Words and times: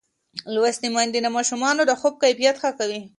لوستې 0.53 0.87
میندې 0.95 1.19
د 1.23 1.27
ماشومانو 1.35 1.81
د 1.87 1.91
خوب 1.99 2.13
کیفیت 2.23 2.55
ښه 2.61 2.71
کوي. 2.79 3.01